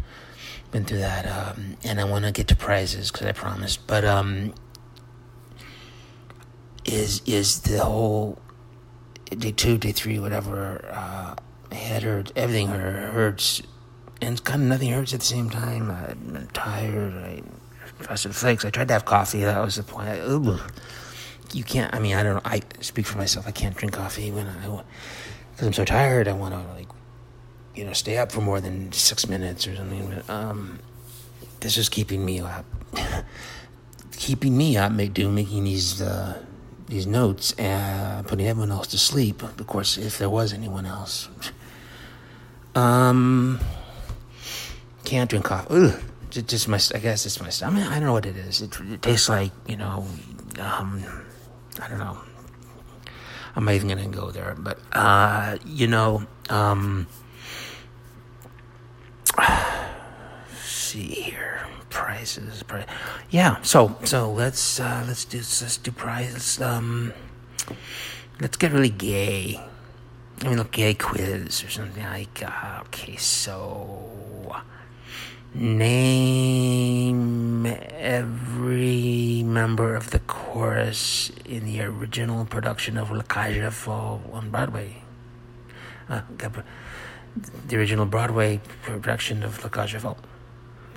been 0.72 0.84
through 0.84 0.98
that, 0.98 1.26
um, 1.26 1.78
and 1.84 2.00
I 2.00 2.04
want 2.04 2.26
to 2.26 2.32
get 2.34 2.48
to 2.50 2.56
prizes 2.58 3.10
because 3.10 3.26
I 3.26 3.32
promised. 3.32 3.88
But 3.88 4.04
um, 4.04 4.54
is 6.88 7.22
is 7.26 7.62
the 7.62 7.84
whole 7.84 8.40
day 9.30 9.52
two, 9.52 9.78
day 9.78 9.92
three, 9.92 10.20
whatever 10.20 10.86
uh, 10.92 11.36
head 11.76 12.04
hurts, 12.04 12.32
everything 12.36 12.68
hurts, 12.68 13.62
and 14.22 14.44
kind 14.44 14.64
of 14.64 14.70
nothing 14.70 14.92
hurts 14.92 15.14
at 15.14 15.20
the 15.20 15.26
same 15.26 15.50
time. 15.50 15.92
I'm 15.92 16.48
tired. 16.54 17.14
I 17.14 17.44
frosted 18.04 18.36
flakes. 18.36 18.66
I 18.66 18.70
tried 18.70 18.88
to 18.88 18.94
have 18.94 19.06
coffee. 19.06 19.42
That 19.42 19.64
was 19.64 19.76
the 19.76 19.84
point. 19.84 20.08
I, 20.08 20.60
you 21.54 21.64
can't. 21.64 21.94
I 21.94 22.00
mean, 22.00 22.16
I 22.16 22.24
don't. 22.24 22.36
know. 22.36 22.42
I 22.46 22.62
speak 22.80 23.06
for 23.06 23.18
myself. 23.18 23.48
I 23.48 23.52
can't 23.52 23.76
drink 23.76 23.94
coffee 23.94 24.32
when 24.32 24.48
I 24.48 24.62
because 24.62 25.68
I'm 25.68 25.74
so 25.74 25.86
tired. 25.86 26.28
I 26.28 26.34
want 26.34 26.54
to 26.54 26.74
like 26.74 26.88
you 27.76 27.86
know 27.86 27.94
stay 27.94 28.18
up 28.18 28.32
for 28.32 28.42
more 28.42 28.62
than 28.62 28.92
six 28.92 29.28
minutes 29.28 29.68
or 29.68 29.76
something. 29.76 30.10
But 30.10 30.30
um, 30.30 30.80
this 31.60 31.78
is 31.78 31.90
keeping 31.90 32.24
me 32.24 32.40
up. 32.40 32.66
keeping 34.12 34.58
me 34.58 34.78
up, 34.78 34.92
make 34.92 35.14
do 35.14 35.30
making 35.30 35.66
these 35.66 36.02
uh, 36.02 36.44
these 36.88 37.06
notes 37.06 37.52
and 37.54 38.26
putting 38.28 38.48
everyone 38.48 38.72
else 38.72 38.88
to 38.88 38.98
sleep. 38.98 39.44
Of 39.44 39.68
course, 39.68 39.98
if 39.98 40.18
there 40.18 40.30
was 40.30 40.54
anyone 40.54 40.86
else. 40.86 41.30
Um, 42.76 43.60
can't 45.04 45.30
drink 45.30 45.46
coffee. 45.46 45.68
Ugh, 45.74 46.00
just 46.30 46.68
my. 46.68 46.80
I 46.94 47.00
guess 47.00 47.26
it's 47.26 47.40
my. 47.40 47.70
Mean, 47.70 47.84
I 47.84 47.96
don't 47.96 48.06
know 48.06 48.14
what 48.14 48.26
it 48.26 48.38
is. 48.38 48.62
It, 48.62 48.80
it 48.82 49.02
tastes 49.02 49.30
like 49.30 49.52
you 49.68 49.78
know. 49.78 50.06
Um, 50.60 51.04
I 51.82 51.88
don't 51.88 52.00
know. 52.00 52.18
I'm 53.56 53.66
not 53.66 53.74
even 53.74 53.88
gonna 53.90 54.08
go 54.08 54.32
there, 54.32 54.56
but 54.58 54.80
uh, 54.94 55.58
you 55.66 55.88
know. 55.88 56.26
Um, 56.50 57.08
see 60.62 61.04
here 61.06 61.68
prizes. 62.08 62.64
Price. 62.64 62.86
Yeah. 63.30 63.62
So 63.64 63.98
so 64.06 64.32
let's 64.32 64.80
uh, 64.80 65.04
let's 65.06 65.26
do 65.26 65.40
let's 65.40 65.78
do 65.78 65.92
prizes. 65.92 66.62
Um, 66.62 67.14
let's 68.40 68.56
get 68.56 68.72
really 68.72 68.90
gay. 68.90 69.62
I 70.42 70.50
mean, 70.50 70.60
a 70.60 70.64
gay 70.64 70.94
quiz 70.94 71.64
or 71.66 71.70
something 71.70 72.04
like. 72.04 72.42
Uh, 72.42 72.84
okay, 72.86 73.18
so 73.18 74.64
name 75.54 76.46
every 77.66 79.44
member 79.44 79.96
of 79.96 80.12
the 80.12 80.20
chorus 80.20 81.32
in 81.44 81.66
the 81.66 81.82
original 81.82 82.46
production 82.46 82.98
of 82.98 83.12
La 83.12 83.24
Cage 83.24 83.58
on 83.90 84.50
Broadway. 84.50 85.04
Uh, 86.08 86.22
the 87.68 87.76
original 87.76 88.06
Broadway 88.06 88.62
production 88.84 89.44
of 89.44 89.62
La 89.62 89.70
Cage 89.70 89.98
Folles 89.98 90.18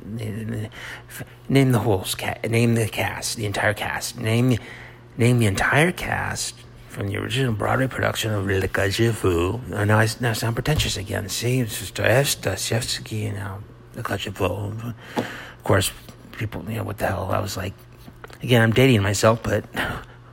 name 0.04 1.73
the 1.73 1.78
whole 1.78 2.04
cast, 2.04 2.45
name 2.45 2.75
the 2.75 2.88
cast, 2.88 3.37
the 3.37 3.47
entire 3.47 3.75
cast, 3.75 4.19
name 4.19 4.59
name 5.16 5.38
the 5.38 5.47
entire 5.47 5.92
cast 5.92 6.54
from 6.88 7.09
the 7.09 7.16
original 7.16 7.52
Broadway 7.52 7.87
production 7.87 8.33
of 8.33 8.47
Le 8.47 8.66
Cage 8.66 9.00
aux 9.00 9.12
Folles. 9.12 9.61
Now 9.69 9.99
I 9.99 10.09
now 10.21 10.33
sound 10.33 10.57
pretentious 10.57 10.97
again. 10.97 11.28
See, 11.28 11.61
it's 11.61 11.90
Dostoevsky 11.90 13.26
and 13.26 13.37
now 13.37 13.61
Le 13.95 14.02
Cage 14.02 14.33
Folles. 14.33 14.75
Of 15.16 15.64
course, 15.64 15.92
people, 16.33 16.64
you 16.69 16.76
know, 16.76 16.85
what 16.85 16.99
the 16.99 17.07
hell? 17.07 17.30
I 17.30 17.38
was 17.38 17.57
like, 17.57 17.75
again, 18.42 18.62
I'm 18.62 18.73
dating 18.73 19.02
myself, 19.02 19.42
but 19.42 19.64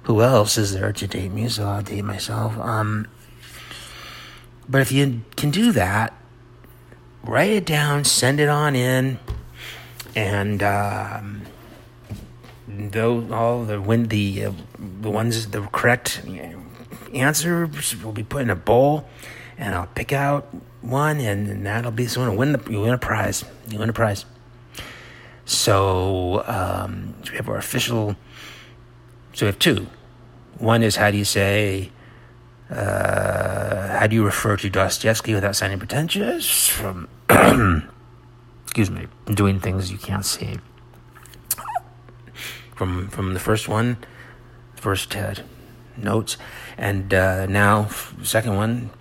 who 0.04 0.22
else 0.22 0.58
is 0.58 0.74
there 0.74 0.92
to 0.94 1.08
date 1.08 1.32
me? 1.32 1.48
So 1.50 1.66
I'll 1.66 1.84
date 1.84 2.04
myself. 2.04 2.58
Um, 2.58 3.08
but 4.68 4.82
if 4.82 4.92
you 4.92 5.22
can 5.36 5.52
do 5.52 5.72
that, 5.74 6.14
write 7.24 7.52
it 7.52 7.66
down, 7.66 8.04
send 8.04 8.40
it 8.40 8.50
on 8.50 8.76
in 8.76 9.20
and 10.18 10.64
um, 10.64 11.44
those 12.68 13.32
all 13.32 13.64
the 13.64 13.80
when 13.80 14.08
the 14.08 14.46
uh, 14.46 14.52
the 15.02 15.12
ones 15.12 15.48
the 15.50 15.62
correct 15.68 16.24
answers 17.14 17.96
will 18.04 18.12
be 18.12 18.24
put 18.24 18.42
in 18.42 18.50
a 18.50 18.56
bowl, 18.56 19.08
and 19.60 19.76
I'll 19.76 19.88
pick 19.94 20.12
out 20.12 20.48
one, 20.82 21.20
and, 21.20 21.64
that'll 21.66 21.92
be 21.92 22.08
someone 22.08 22.36
win 22.36 22.54
the 22.54 22.72
you 22.72 22.82
win 22.82 22.96
a 22.96 22.98
prize. 22.98 23.46
You 23.70 23.78
win 23.78 23.90
a 23.90 23.94
prize. 23.94 24.26
So 25.46 26.44
um, 26.48 27.14
we 27.30 27.36
have 27.38 27.48
our 27.48 27.58
official. 27.58 28.16
So 29.34 29.46
we 29.46 29.48
have 29.48 29.60
two. 29.60 29.86
One 30.58 30.82
is 30.82 30.96
how 30.96 31.12
do 31.12 31.18
you 31.18 31.26
say. 31.26 31.92
Uh, 32.72 34.00
how 34.00 34.08
do 34.08 34.16
you 34.16 34.26
refer 34.26 34.58
to 34.58 34.70
Dostoevsky 34.70 35.34
without 35.34 35.56
sounding 35.56 35.80
pretentious? 35.80 36.68
From 36.68 37.08
excuse 38.68 38.92
me, 38.92 39.08
doing 39.34 39.62
things 39.62 39.92
you 39.92 39.98
can't 39.98 40.26
see. 40.26 40.60
From 42.76 43.08
from 43.08 43.34
the 43.34 43.40
first 43.40 43.68
one, 43.68 43.98
first 44.76 45.16
uh, 45.16 45.36
notes, 45.96 46.38
and 46.78 47.12
uh, 47.14 47.46
now 47.48 47.88
second 48.22 48.56
one 48.56 48.92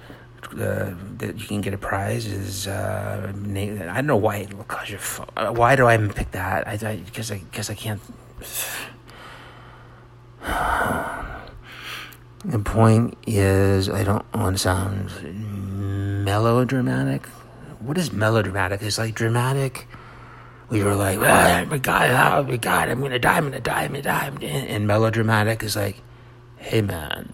uh, 0.52 0.94
that 1.18 1.38
you 1.38 1.46
can 1.46 1.60
get 1.60 1.74
a 1.74 1.78
prize 1.78 2.26
is 2.26 2.68
uh, 2.68 3.26
I 3.26 3.32
don't 3.32 4.06
know 4.06 4.16
why 4.16 4.46
uh, 4.46 5.52
why 5.52 5.76
do 5.76 5.86
I 5.86 5.94
even 5.94 6.12
pick 6.12 6.30
that? 6.30 6.66
I 6.66 6.76
because 7.04 7.30
I 7.30 7.38
because 7.38 7.68
I, 7.68 7.72
I 7.72 7.76
can't. 7.76 8.00
The 12.44 12.60
point 12.60 13.18
is, 13.26 13.88
I 13.88 14.04
don't 14.04 14.24
want 14.32 14.54
to 14.54 14.62
sound 14.62 16.24
melodramatic 16.24 17.26
what 17.80 17.98
is 17.98 18.12
melodramatic? 18.12 18.82
It's 18.82 18.98
like 18.98 19.14
dramatic. 19.14 19.86
We 20.68 20.82
were 20.82 20.94
like, 20.94 21.18
oh 21.18 21.64
my 21.66 21.78
God, 21.78 22.10
oh 22.10 22.48
my 22.48 22.56
God, 22.56 22.88
I'm 22.88 23.00
gonna 23.00 23.18
die, 23.18 23.36
I'm 23.36 23.44
gonna 23.44 23.60
die, 23.60 23.84
I'm 23.84 23.92
gonna 23.92 24.02
die. 24.02 24.46
And 24.46 24.86
melodramatic 24.86 25.62
is 25.62 25.76
like, 25.76 26.02
hey 26.56 26.82
man, 26.82 27.32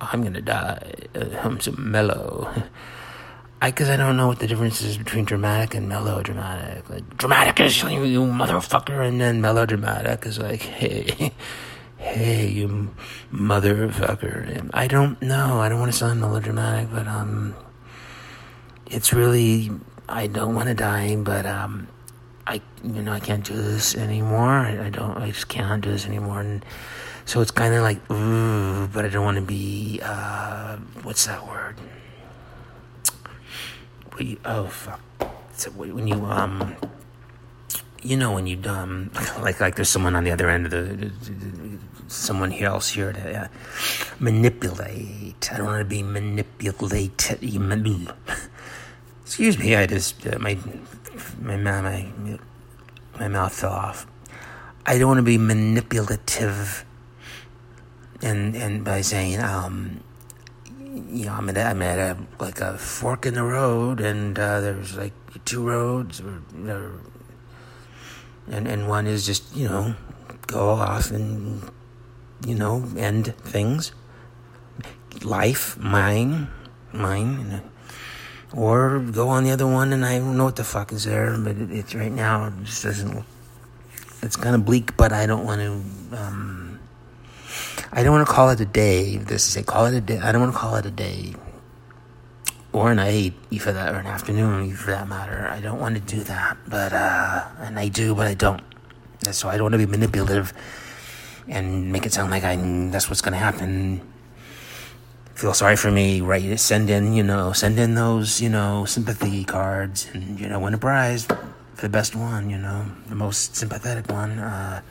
I'm 0.00 0.22
gonna 0.22 0.40
die. 0.40 0.94
I'm 1.42 1.60
so 1.60 1.72
mellow. 1.72 2.50
I, 3.62 3.72
cause 3.72 3.90
I 3.90 3.96
don't 3.96 4.16
know 4.16 4.26
what 4.26 4.38
the 4.38 4.46
difference 4.46 4.80
is 4.80 4.96
between 4.96 5.26
dramatic 5.26 5.74
and 5.74 5.86
melodramatic. 5.86 6.88
Like, 6.88 7.18
dramatic 7.18 7.60
is 7.60 7.82
you, 7.82 8.04
you 8.04 8.22
motherfucker, 8.22 9.06
and 9.06 9.20
then 9.20 9.42
melodramatic 9.42 10.24
is 10.24 10.38
like, 10.38 10.62
hey, 10.62 11.32
hey, 11.98 12.48
you 12.48 12.90
motherfucker. 13.30 14.70
I 14.72 14.86
don't 14.86 15.20
know. 15.20 15.60
I 15.60 15.68
don't 15.68 15.78
want 15.78 15.92
to 15.92 15.98
sound 15.98 16.22
melodramatic, 16.22 16.90
but 16.90 17.06
um, 17.06 17.54
it's 18.90 19.12
really 19.12 19.70
I 20.08 20.26
don't 20.26 20.54
want 20.54 20.68
to 20.68 20.74
die, 20.74 21.16
but 21.16 21.46
um, 21.46 21.86
I 22.46 22.60
you 22.82 23.02
know 23.02 23.12
I 23.12 23.20
can't 23.20 23.44
do 23.44 23.54
this 23.54 23.94
anymore. 23.94 24.48
I, 24.48 24.86
I 24.86 24.90
don't. 24.90 25.16
I 25.16 25.28
just 25.28 25.48
can't 25.48 25.82
do 25.82 25.90
this 25.90 26.04
anymore, 26.04 26.40
and 26.40 26.64
so 27.24 27.40
it's 27.40 27.52
kind 27.52 27.74
of 27.74 27.82
like 27.82 27.98
ooh, 28.10 28.88
but 28.88 29.04
I 29.04 29.08
don't 29.08 29.24
want 29.24 29.36
to 29.36 29.42
be 29.42 30.00
uh, 30.02 30.76
what's 31.02 31.26
that 31.26 31.46
word? 31.46 31.76
You, 34.18 34.38
oh 34.44 34.66
fuck! 34.66 35.00
So 35.54 35.70
when 35.70 36.06
you 36.06 36.26
um, 36.26 36.76
you 38.02 38.18
know 38.18 38.32
when 38.32 38.46
you 38.46 38.60
um, 38.66 39.10
like 39.40 39.60
like 39.60 39.76
there's 39.76 39.88
someone 39.88 40.16
on 40.16 40.24
the 40.24 40.32
other 40.32 40.50
end 40.50 40.66
of 40.66 40.72
the, 40.72 41.10
someone 42.08 42.52
else 42.52 42.90
here 42.90 43.12
to 43.12 43.44
uh, 43.44 43.48
manipulate. 44.18 45.48
I 45.52 45.56
don't 45.56 45.66
want 45.66 45.80
to 45.80 45.84
be 45.84 46.02
manipulated. 46.02 47.12
Excuse 49.30 49.60
me, 49.60 49.76
I 49.76 49.86
just 49.86 50.26
uh, 50.26 50.40
my 50.40 50.58
my 51.38 51.56
my 51.56 52.10
my 53.16 53.28
mouth 53.28 53.54
fell 53.54 53.70
off. 53.70 54.04
I 54.84 54.98
don't 54.98 55.06
want 55.06 55.18
to 55.18 55.22
be 55.22 55.38
manipulative, 55.38 56.84
and 58.20 58.56
and 58.56 58.84
by 58.84 59.02
saying 59.02 59.38
um, 59.38 60.02
you 60.80 61.26
know, 61.26 61.34
I'm 61.34 61.48
at 61.48 61.56
I'm 61.58 61.80
at 61.80 62.00
a 62.00 62.18
like 62.40 62.60
a 62.60 62.76
fork 62.76 63.24
in 63.24 63.34
the 63.34 63.44
road, 63.44 64.00
and 64.00 64.36
uh, 64.36 64.58
there's 64.60 64.96
like 64.96 65.12
two 65.44 65.62
roads, 65.62 66.20
or, 66.20 66.42
or 66.66 67.00
and 68.50 68.66
and 68.66 68.88
one 68.88 69.06
is 69.06 69.24
just 69.24 69.54
you 69.54 69.68
know 69.68 69.94
go 70.48 70.70
off 70.70 71.12
and 71.12 71.70
you 72.44 72.56
know 72.56 72.82
end 72.96 73.32
things, 73.36 73.92
life, 75.22 75.78
mine, 75.78 76.48
mine, 76.92 77.62
or 78.54 79.00
go 79.00 79.28
on 79.28 79.44
the 79.44 79.50
other 79.50 79.66
one, 79.66 79.92
and 79.92 80.04
I 80.04 80.18
don't 80.18 80.36
know 80.36 80.44
what 80.44 80.56
the 80.56 80.64
fuck 80.64 80.92
is 80.92 81.04
there, 81.04 81.36
but 81.38 81.56
it, 81.56 81.70
it's 81.70 81.94
right 81.94 82.12
now 82.12 82.46
it 82.46 82.54
just 82.64 82.82
doesn't. 82.82 83.24
It's 84.22 84.36
kind 84.36 84.54
of 84.54 84.64
bleak, 84.64 84.96
but 84.96 85.12
I 85.12 85.26
don't 85.26 85.44
want 85.44 85.60
to. 85.60 86.16
Um, 86.16 86.80
I 87.92 88.02
don't 88.02 88.12
want 88.12 88.26
to 88.26 88.32
call 88.32 88.50
it 88.50 88.60
a 88.60 88.66
day. 88.66 89.16
This 89.16 89.48
is 89.48 89.56
a 89.56 89.62
call 89.62 89.86
it 89.86 89.94
a 89.94 90.00
day. 90.00 90.18
I 90.18 90.32
don't 90.32 90.40
want 90.40 90.52
to 90.52 90.58
call 90.58 90.76
it 90.76 90.86
a 90.86 90.90
day 90.90 91.34
or 92.72 92.92
a 92.92 92.94
night, 92.94 93.34
for 93.58 93.72
that, 93.72 93.94
or 93.94 93.98
an 93.98 94.06
afternoon, 94.06 94.74
for 94.74 94.92
that 94.92 95.08
matter. 95.08 95.48
I 95.48 95.60
don't 95.60 95.80
want 95.80 95.96
to 95.96 96.00
do 96.00 96.22
that, 96.24 96.56
but 96.68 96.92
uh, 96.92 97.48
and 97.60 97.78
I 97.78 97.88
do, 97.88 98.14
but 98.14 98.26
I 98.26 98.34
don't. 98.34 98.62
So 99.32 99.48
I 99.48 99.56
don't 99.56 99.64
want 99.64 99.74
to 99.74 99.78
be 99.78 99.86
manipulative 99.86 100.52
and 101.48 101.90
make 101.92 102.06
it 102.06 102.12
sound 102.12 102.30
like 102.30 102.44
I 102.44 102.56
that's 102.90 103.08
what's 103.08 103.20
going 103.20 103.32
to 103.32 103.38
happen. 103.38 104.00
Feel 105.40 105.54
sorry 105.54 105.76
for 105.76 105.90
me, 105.90 106.20
right? 106.20 106.60
Send 106.60 106.90
in, 106.90 107.14
you 107.14 107.22
know, 107.22 107.54
send 107.54 107.78
in 107.78 107.94
those, 107.94 108.42
you 108.42 108.50
know, 108.50 108.84
sympathy 108.84 109.42
cards, 109.42 110.06
and 110.12 110.38
you 110.38 110.46
know, 110.46 110.60
win 110.60 110.74
a 110.74 110.78
prize 110.78 111.24
for 111.24 111.80
the 111.80 111.88
best 111.88 112.14
one, 112.14 112.50
you 112.50 112.58
know, 112.58 112.84
the 113.08 113.14
most 113.14 113.56
sympathetic 113.56 114.12
one. 114.12 114.38
Uh, 114.38 114.82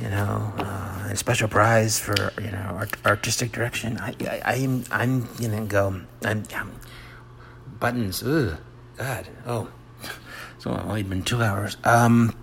you 0.00 0.08
know, 0.08 0.52
uh, 0.56 1.08
a 1.10 1.16
special 1.16 1.48
prize 1.48 1.98
for 1.98 2.14
you 2.40 2.52
know 2.52 2.76
art- 2.78 2.96
artistic 3.04 3.50
direction. 3.50 3.98
I, 3.98 4.14
I, 4.20 4.40
I'm, 4.54 4.84
I'm 4.92 5.26
gonna 5.34 5.66
go. 5.66 6.02
I'm, 6.24 6.44
I'm 6.54 6.70
buttons. 7.80 8.22
Ugh, 8.22 8.56
God. 8.98 9.26
Oh, 9.44 9.68
it's 10.54 10.64
only 10.64 11.02
been 11.02 11.24
two 11.24 11.42
hours. 11.42 11.76
Um. 11.82 12.36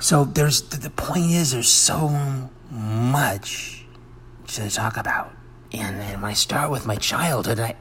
So 0.00 0.24
there's 0.24 0.62
the, 0.62 0.78
the 0.78 0.90
point 0.90 1.30
is 1.30 1.52
there's 1.52 1.68
so 1.68 2.08
much 2.72 3.75
to 4.48 4.70
talk 4.70 4.96
about, 4.96 5.32
and 5.72 6.00
then 6.00 6.20
when 6.20 6.30
I 6.30 6.34
start 6.34 6.70
with 6.70 6.86
my 6.86 6.96
childhood, 6.96 7.60
I. 7.60 7.76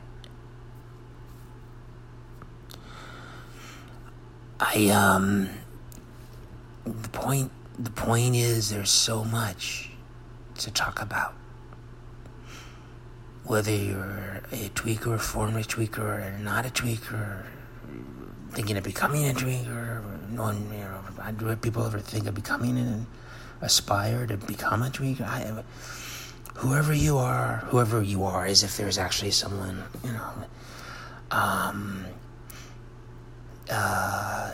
I 4.58 4.88
um 4.88 5.50
the 6.86 7.10
point 7.10 7.52
the 7.78 7.92
point 7.92 8.36
is 8.36 8.70
there's 8.70 8.90
so 8.90 9.24
much 9.24 9.90
to 10.60 10.72
talk 10.72 11.02
about. 11.02 11.34
Whether 13.44 13.76
you're 13.76 14.42
a 14.52 14.70
tweaker, 14.70 15.20
former 15.20 15.62
tweaker, 15.62 16.00
or 16.00 16.40
not 16.40 16.66
a 16.66 16.70
tweaker, 16.70 17.44
thinking 18.52 18.78
of 18.78 18.84
becoming 18.84 19.30
a 19.30 19.34
tweaker, 19.34 20.02
knowing, 20.32 20.68
you 20.72 20.80
know, 20.80 21.02
I 21.22 21.32
do 21.32 21.56
people 21.58 21.86
ever 21.86 22.00
think 22.00 22.26
of 22.26 22.34
becoming 22.34 22.78
and 22.78 23.06
aspire 23.62 24.26
to 24.26 24.38
become 24.38 24.82
a 24.82 24.90
tweaker? 24.90 25.28
I, 25.28 25.64
whoever 26.56 26.94
you 26.94 27.18
are, 27.18 27.58
whoever 27.68 28.02
you 28.02 28.24
are, 28.24 28.46
as 28.46 28.64
if 28.64 28.78
there's 28.78 28.98
actually 28.98 29.32
someone, 29.32 29.84
you 30.04 30.12
know, 30.12 30.32
um, 31.32 32.06
uh, 33.70 34.52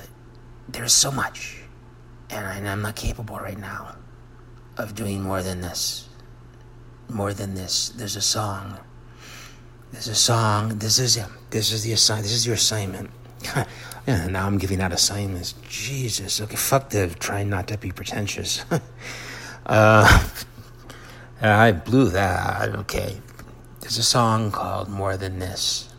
there's 0.69 0.93
so 0.93 1.11
much 1.11 1.61
and 2.31 2.67
I'm 2.67 2.81
not 2.81 2.95
capable 2.95 3.37
right 3.37 3.57
now 3.57 3.95
of 4.77 4.95
doing 4.95 5.21
more 5.21 5.41
than 5.41 5.61
this. 5.61 6.07
More 7.09 7.33
than 7.33 7.55
this. 7.55 7.89
There's 7.89 8.15
a 8.15 8.21
song. 8.21 8.79
There's 9.91 10.07
a 10.07 10.15
song. 10.15 10.79
This 10.79 10.97
is 10.99 11.17
it. 11.17 11.25
This 11.49 11.71
is 11.73 11.83
the 11.83 11.91
assign. 11.91 12.21
This 12.21 12.31
is 12.31 12.45
your 12.45 12.55
assignment. 12.55 13.09
yeah, 14.07 14.27
now 14.27 14.47
I'm 14.47 14.57
giving 14.57 14.79
out 14.79 14.93
assignments. 14.93 15.55
Jesus. 15.67 16.39
Okay, 16.39 16.55
fuck 16.55 16.89
the 16.89 17.07
trying 17.19 17.49
not 17.49 17.67
to 17.67 17.77
be 17.77 17.91
pretentious. 17.91 18.63
uh, 19.65 20.29
I 21.41 21.71
blew 21.71 22.09
that. 22.09 22.69
Okay. 22.75 23.19
There's 23.79 23.97
a 23.97 24.03
song 24.03 24.51
called 24.51 24.89
"More 24.89 25.17
Than 25.17 25.39
This" 25.39 25.89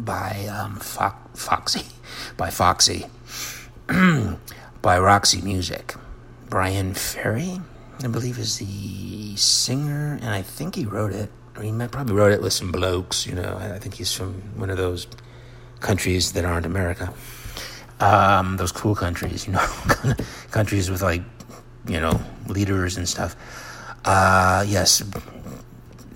by 0.00 0.46
um, 0.46 0.76
Fo- 0.76 1.14
Foxy. 1.34 1.86
By 2.36 2.50
Foxy. 2.50 3.06
by 4.82 4.98
Roxy 4.98 5.40
Music. 5.42 5.94
Bryan 6.50 6.94
Ferry, 6.94 7.60
I 8.02 8.08
believe, 8.08 8.38
is 8.38 8.58
the 8.58 9.36
singer, 9.36 10.18
and 10.20 10.30
I 10.30 10.42
think 10.42 10.74
he 10.74 10.84
wrote 10.84 11.12
it. 11.12 11.30
Or 11.56 11.62
he 11.62 11.70
might 11.70 11.92
probably 11.92 12.14
wrote 12.14 12.32
it 12.32 12.42
with 12.42 12.52
some 12.52 12.72
blokes, 12.72 13.26
you 13.26 13.34
know. 13.34 13.56
I 13.56 13.78
think 13.78 13.94
he's 13.94 14.12
from 14.12 14.34
one 14.58 14.70
of 14.70 14.76
those 14.76 15.06
countries 15.80 16.32
that 16.32 16.44
aren't 16.44 16.66
America. 16.66 17.12
Um, 18.00 18.56
those 18.56 18.72
cool 18.72 18.96
countries, 18.96 19.46
you 19.46 19.52
know, 19.52 19.66
countries 20.50 20.90
with 20.90 21.00
like, 21.00 21.22
you 21.86 22.00
know, 22.00 22.20
leaders 22.48 22.96
and 22.96 23.08
stuff. 23.08 23.36
Uh, 24.04 24.64
yes, 24.66 25.02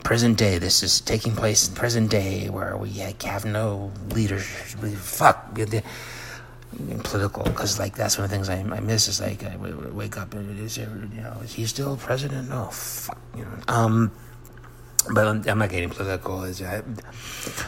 present 0.04 0.36
day. 0.36 0.58
This 0.58 0.82
is 0.82 1.00
taking 1.00 1.34
place 1.34 1.68
in 1.68 1.74
present 1.74 2.10
day 2.10 2.48
where 2.48 2.76
we 2.76 2.90
have 2.90 3.44
no 3.44 3.92
leaders. 4.10 4.44
Fuck 4.44 5.54
political 7.02 7.42
because 7.44 7.78
like 7.78 7.94
that's 7.96 8.18
one 8.18 8.24
of 8.24 8.30
the 8.30 8.36
things 8.36 8.48
I, 8.48 8.58
I 8.58 8.80
miss 8.80 9.08
is 9.08 9.20
like 9.20 9.42
I 9.42 9.56
wake 9.56 10.18
up 10.18 10.34
and 10.34 10.58
is 10.60 10.76
there, 10.76 10.88
you 11.14 11.22
know 11.22 11.36
is 11.42 11.54
he 11.54 11.66
still 11.66 11.96
president? 11.96 12.50
No, 12.50 12.66
fuck, 12.66 13.18
you 13.36 13.42
know. 13.44 13.58
Um, 13.68 14.12
but 15.12 15.26
I'm, 15.26 15.48
I'm 15.48 15.58
not 15.58 15.70
getting 15.70 15.88
political. 15.88 16.40
I, 16.40 16.82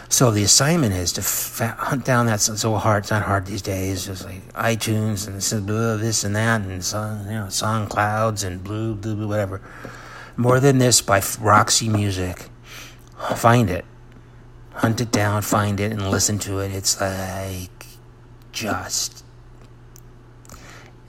so 0.09 0.31
the 0.31 0.43
assignment 0.43 0.93
is 0.93 1.13
to 1.15 1.23
fa- 1.23 1.77
hunt 1.79 2.05
down 2.05 2.27
that 2.27 2.41
so 2.41 2.77
hard. 2.77 3.05
It's 3.05 3.11
not 3.11 3.23
hard 3.23 3.47
these 3.47 3.63
days. 3.63 4.09
It's 4.09 4.25
like 4.25 4.53
iTunes 4.53 5.27
and 5.27 5.37
this, 5.37 5.51
this 5.51 6.25
and 6.25 6.37
that 6.37 6.61
and 6.61 6.85
song, 6.85 7.25
you 7.27 7.33
know, 7.33 7.49
song 7.49 7.87
clouds 7.87 8.45
and 8.45 8.63
blue, 8.63 8.95
blue, 8.95 9.17
blue, 9.17 9.29
whatever. 9.29 9.63
More 10.41 10.59
than 10.59 10.79
this 10.79 11.03
by 11.03 11.23
Roxy 11.39 11.91
Music. 11.91 12.47
Find 13.37 13.69
it, 13.69 13.85
hunt 14.73 14.99
it 15.03 15.13
down, 15.13 15.43
find 15.43 15.79
it, 15.79 15.93
and 15.93 16.11
listen 16.11 16.39
to 16.39 16.61
it. 16.61 16.73
It's 16.73 16.99
like 16.99 17.85
just 18.51 19.23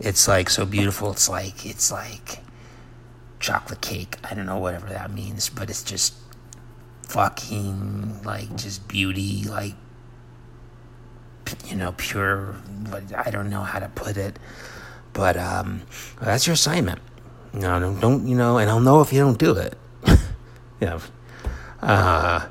it's 0.02 0.28
like 0.28 0.50
so 0.50 0.65
beautiful 0.65 1.12
it's 1.12 1.30
like 1.30 1.65
it's 1.65 1.91
like 1.91 2.39
chocolate 3.39 3.82
cake 3.82 4.17
i 4.24 4.34
don't 4.34 4.46
know 4.46 4.58
whatever 4.58 4.88
that 4.88 5.12
means 5.12 5.50
but 5.50 5.70
it's 5.70 5.84
just 5.84 6.13
fucking 7.08 8.22
like 8.24 8.56
just 8.56 8.88
beauty 8.88 9.44
like 9.44 9.76
you 11.65 11.76
know 11.76 11.94
pure 11.98 12.56
but 12.89 13.04
i 13.15 13.30
don't 13.30 13.50
know 13.50 13.62
how 13.62 13.80
to 13.80 13.89
put 13.89 14.17
it 14.17 14.38
but 15.13 15.38
um 15.38 15.82
that's 16.20 16.46
your 16.48 16.54
assignment 16.54 17.00
no 17.54 17.80
don't, 17.80 18.00
don't 18.00 18.28
you 18.28 18.36
know 18.36 18.58
and 18.58 18.70
i'll 18.70 18.80
know 18.80 19.02
if 19.02 19.12
you 19.12 19.20
don't 19.20 19.38
do 19.38 19.56
it 19.56 19.78
yeah 20.80 21.00
uh 21.82 22.48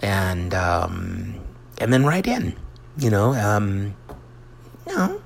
and 0.00 0.54
um 0.54 1.40
and 1.78 1.92
then 1.92 2.04
write 2.04 2.26
in 2.26 2.54
you 2.98 3.10
know 3.10 3.32
um 3.34 3.94
you 4.86 4.96
know, 4.96 5.20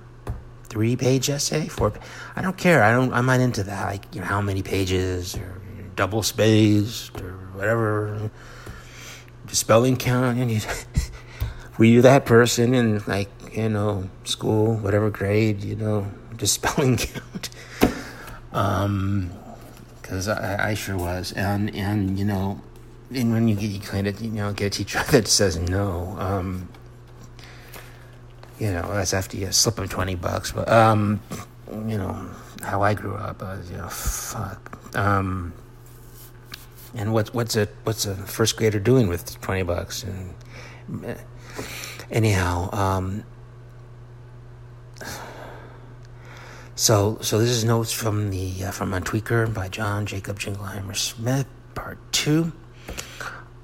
three 0.65 0.97
page 0.97 1.31
essay, 1.31 1.69
four. 1.69 1.93
I 2.35 2.43
don't 2.43 2.57
care. 2.57 2.83
I 2.83 2.93
don't. 2.93 3.13
I'm 3.13 3.27
not 3.27 3.41
into 3.41 3.63
that. 3.65 3.87
Like 3.87 4.15
you 4.15 4.21
know, 4.21 4.27
how 4.27 4.41
many 4.41 4.63
pages 4.63 5.37
or 5.37 5.61
double 5.95 6.23
spaced 6.23 7.21
or 7.21 7.33
whatever. 7.55 8.31
The 9.47 9.57
spelling 9.57 9.97
count. 9.97 10.39
And 10.39 10.51
you, 10.51 10.61
were 11.79 11.85
you 11.85 12.03
that 12.03 12.27
person 12.27 12.75
in 12.75 13.03
like 13.07 13.31
you 13.53 13.69
know 13.69 14.09
school, 14.25 14.77
whatever 14.77 15.11
grade? 15.11 15.65
You 15.65 15.77
know, 15.77 16.13
just 16.37 16.55
spelling 16.63 16.97
count. 16.97 17.51
Um, 18.57 19.31
because 20.01 20.29
I, 20.29 20.71
I 20.71 20.75
sure 20.75 20.97
was, 20.97 21.33
and 21.33 21.75
and 21.75 22.19
you 22.19 22.25
know, 22.25 22.61
and 23.13 23.33
when 23.33 23.49
you 23.49 23.55
get 23.55 23.71
you 23.71 23.81
kind 23.81 24.07
of 24.07 24.21
you 24.21 24.31
know 24.31 24.53
get 24.53 24.67
a 24.67 24.71
teacher 24.71 25.03
that 25.11 25.29
says 25.29 25.57
no, 25.59 26.17
um, 26.19 26.69
you 28.59 28.73
know, 28.73 28.83
that's 28.93 29.13
after 29.13 29.37
you 29.37 29.53
slip 29.53 29.77
them 29.77 29.89
20 29.89 30.15
bucks. 30.17 30.53
But, 30.53 30.69
um, 30.69 31.21
you 31.71 31.99
know, 31.99 32.29
how 32.63 32.83
I 32.83 32.95
grew 32.95 33.15
up, 33.15 33.43
I 33.43 33.57
was, 33.57 33.71
you 33.71 33.77
know, 33.77 33.89
fuck. 33.89 34.97
Um, 34.97 35.53
and 36.95 37.13
what, 37.13 37.35
what's 37.35 37.57
a, 37.57 37.69
what's 37.85 38.07
a 38.07 38.15
first 38.15 38.57
grader 38.57 38.79
doing 38.81 39.09
with 39.09 39.39
20 39.41 39.63
bucks? 39.65 40.05
And 40.05 40.35
eh, 41.05 41.17
anyhow, 42.11 42.71
um, 42.73 43.25
so, 46.77 47.17
so 47.23 47.39
this 47.39 47.49
is 47.49 47.65
notes 47.65 47.91
from 47.91 48.29
the, 48.29 48.65
uh, 48.65 48.71
from 48.71 48.93
a 48.93 49.01
tweaker 49.01 49.53
by 49.53 49.69
John 49.69 50.05
Jacob 50.05 50.39
Jingleheimer 50.39 50.95
Schmidt, 50.95 51.47
part 51.75 51.99
two. 52.13 52.53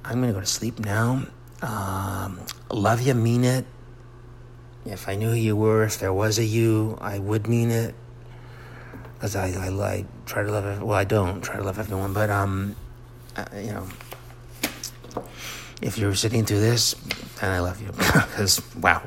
I'm 0.02 0.22
to 0.22 0.32
go 0.32 0.40
to 0.40 0.46
sleep 0.46 0.78
now. 0.78 1.26
Um, 1.60 2.40
love 2.70 3.02
you, 3.02 3.12
mean 3.12 3.44
it. 3.44 3.66
If 4.86 5.10
I 5.10 5.14
knew 5.14 5.28
who 5.28 5.36
you 5.36 5.54
were, 5.54 5.84
if 5.84 5.98
there 5.98 6.12
was 6.12 6.38
a 6.38 6.44
you, 6.44 6.96
I 7.02 7.18
would 7.18 7.46
mean 7.46 7.70
it. 7.70 7.94
Because 9.14 9.36
I, 9.36 9.48
I, 9.48 9.68
I 9.68 10.04
try 10.24 10.42
to 10.42 10.50
love, 10.50 10.64
everyone. 10.64 10.88
well, 10.88 10.98
I 10.98 11.04
don't 11.04 11.42
try 11.42 11.56
to 11.56 11.62
love 11.62 11.78
everyone, 11.78 12.14
but, 12.14 12.30
um, 12.30 12.74
uh, 13.36 13.44
you 13.54 13.72
know, 13.72 13.86
if 15.82 15.98
you're 15.98 16.14
sitting 16.14 16.46
through 16.46 16.60
this, 16.60 16.94
then 17.40 17.50
I 17.50 17.60
love 17.60 17.80
you. 17.82 17.88
Because, 18.32 18.62
wow, 18.76 19.02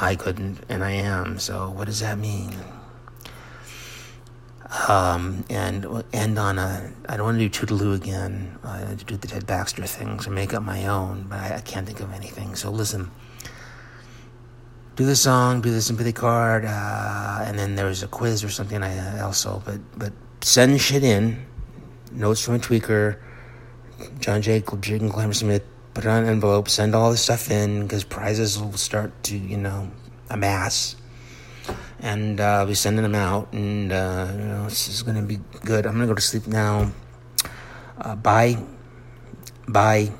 I 0.00 0.16
couldn't, 0.16 0.64
and 0.70 0.82
I 0.82 0.92
am. 0.92 1.38
So 1.38 1.68
what 1.68 1.84
does 1.84 2.00
that 2.00 2.16
mean? 2.18 2.54
Um, 4.88 5.44
and 5.48 5.86
end 6.12 6.38
on 6.38 6.58
a. 6.58 6.92
I 7.08 7.16
don't 7.16 7.24
want 7.24 7.38
to 7.38 7.48
do 7.48 7.66
Toodaloo 7.66 7.94
again. 7.94 8.58
I 8.64 8.80
to 8.82 9.04
do 9.04 9.16
the 9.16 9.28
Ted 9.28 9.46
Baxter 9.46 9.86
things 9.86 10.26
or 10.26 10.30
make 10.30 10.52
up 10.52 10.62
my 10.62 10.86
own, 10.86 11.26
but 11.28 11.38
I, 11.38 11.56
I 11.56 11.60
can't 11.60 11.86
think 11.86 12.00
of 12.00 12.12
anything. 12.12 12.56
So 12.56 12.70
listen. 12.70 13.10
Do 14.96 15.06
the 15.06 15.16
song, 15.16 15.60
do 15.60 15.72
the 15.72 15.82
sympathy 15.82 16.12
card, 16.12 16.64
uh, 16.64 17.42
and 17.44 17.58
then 17.58 17.74
there's 17.74 18.02
a 18.02 18.08
quiz 18.08 18.44
or 18.44 18.48
something 18.48 18.82
I 18.82 19.20
also. 19.20 19.62
But 19.64 19.80
but 19.96 20.12
send 20.40 20.80
shit 20.80 21.04
in. 21.04 21.46
Notes 22.12 22.44
from 22.44 22.56
a 22.56 22.58
tweaker. 22.58 23.18
John 24.18 24.42
Jacob, 24.42 24.82
Jacob 24.82 25.10
Clemmer 25.12 25.34
Schmidt. 25.34 25.64
Put 25.94 26.04
it 26.04 26.08
on 26.08 26.24
an 26.24 26.28
envelope. 26.28 26.68
Send 26.68 26.94
all 26.94 27.10
the 27.10 27.16
stuff 27.16 27.50
in 27.50 27.82
because 27.82 28.04
prizes 28.04 28.58
will 28.58 28.72
start 28.72 29.22
to 29.24 29.36
you 29.36 29.56
know 29.56 29.90
amass 30.30 30.96
and 32.04 32.36
uh, 32.38 32.68
be 32.68 32.76
sending 32.76 33.02
them 33.02 33.16
out, 33.16 33.48
and 33.56 33.88
uh, 33.88 34.28
you 34.36 34.44
know 34.44 34.68
this 34.68 34.92
is 34.92 35.02
gonna 35.02 35.24
be 35.24 35.40
good. 35.64 35.88
I'm 35.88 35.96
gonna 35.96 36.06
go 36.06 36.14
to 36.14 36.20
sleep 36.20 36.46
now. 36.46 36.92
Uh, 37.96 38.14
buy, 38.14 38.60
buy, 39.66 40.12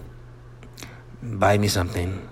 buy 1.20 1.58
me 1.60 1.68
something. 1.68 2.24